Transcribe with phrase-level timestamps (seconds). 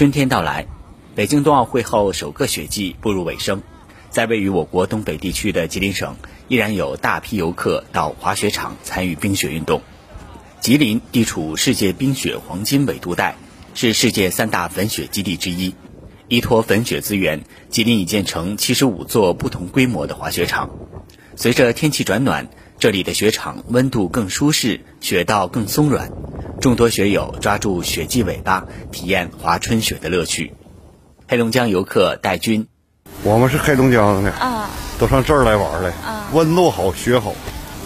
[0.00, 0.66] 春天到来，
[1.14, 3.60] 北京冬奥会后首个雪季步入尾声，
[4.08, 6.16] 在位于我国东北地区的吉林省，
[6.48, 9.82] 依然有大批游客到滑雪场参与冰雪运动。
[10.58, 13.34] 吉林地处世界冰雪黄金纬度带，
[13.74, 15.74] 是世界三大粉雪基地之一。
[16.28, 20.70] 依托粉雪资源，吉林已建成七十五座不同规模的滑雪场。
[21.36, 22.48] 随着天气转暖，
[22.80, 26.10] 这里的雪场温度更舒适，雪道更松软。
[26.62, 30.54] 众多雪友抓住雪季尾巴，体验滑春雪的乐趣。
[31.28, 32.66] 黑龙江游客戴军，
[33.22, 37.34] 我们是黑龙江的啊，都上这儿来玩来啊，温度好，雪好，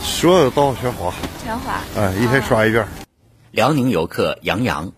[0.01, 2.87] 所有道全滑，全滑，哎，一天刷一遍。
[3.51, 4.93] 辽宁游客杨洋。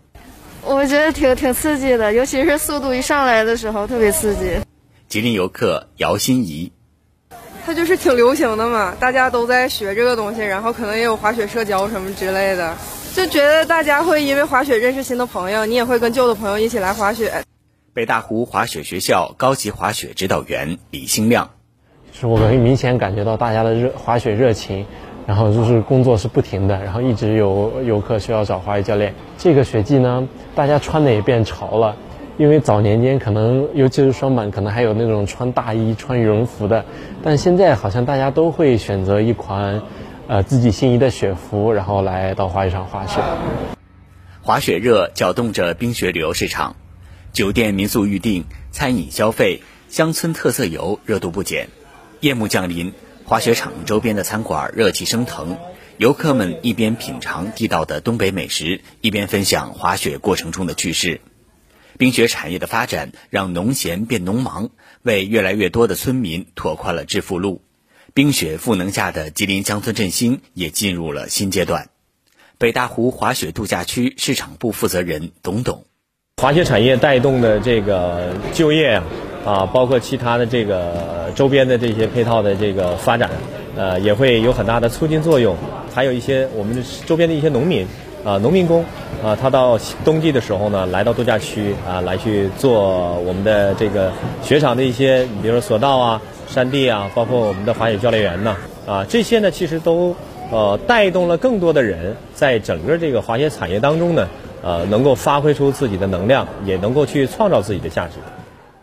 [0.61, 4.59] 我觉得挺挺刺激的，尤其是速度一上来的时候，特别刺激。
[5.07, 6.71] 吉林游客姚心怡，
[7.67, 12.73] 它就是挺流行的嘛，大家都在学这个东西，然后可能也有滑雪社交什么之类的，
[13.13, 17.43] 就觉得大家会因为滑雪认识新的朋友，你也会跟旧的朋友一起来滑雪。
[17.93, 21.49] 北大湖滑雪学校高级滑雪指导员李兴亮，
[22.17, 24.85] 是我可以明显感觉到大家的热滑雪热情。
[25.25, 29.13] 然后就是工作是不停的，然后一直有游客需要找滑雪教练。
[29.37, 31.97] 这个雪季呢，大家穿的也变潮了，
[32.37, 36.85] 因为早年间可能，尤其是双板，可能还有那种穿大衣、穿羽绒服的，
[37.23, 39.81] 但现在好像大家都会选择一款，
[40.27, 43.19] 呃，自己心仪的雪服，然后来到滑雪场滑雪。
[44.41, 46.75] 滑雪热搅动着冰雪旅游市场，
[47.33, 51.69] 酒店民宿预订、餐饮消费、乡村特色游热度不减。
[52.19, 52.93] 夜幕降临。
[53.25, 55.57] 滑雪场周边的餐馆热气升腾，
[55.97, 61.19] 游客们一边品尝地道的东北美食，一边分享滑雪过程中的趣事。
[61.97, 64.69] 冰雪产业的发展让农闲变农忙，
[65.01, 67.61] 为越来越多的村民拓宽了致富路。
[68.13, 71.89] 冰雪赋能下的吉林乡村振兴也进入了新阶段。
[72.57, 75.85] 北大湖滑雪度假区市场部负责人董董：
[76.37, 79.01] 滑雪产业带动的这个就业。
[79.45, 83.31] 啊，包括其他的这个周边的这些配套的这个发展，
[83.77, 85.55] 呃，也会有很大的促进作用。
[85.93, 87.87] 还有一些我们周边的一些农民，
[88.23, 88.83] 啊，农民工，
[89.23, 94.11] 啊，他到冬季的时候呢，来到度假区啊，来去做我们的这个
[94.43, 100.15] 雪场的一些，比如说索道啊、山地啊，包括我们的滑雪教练员呢，啊，这些呢，其实都
[100.51, 104.27] 呃带动了更多的人在整个这个滑雪产业当中呢，
[104.61, 108.15] 呃，能够发挥出自己的能量，也能够去创造自己的价值。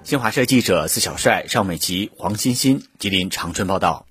[0.05, 4.06] 新华社记者司小帅、邵美琪、黄欣欣吉林长春报道。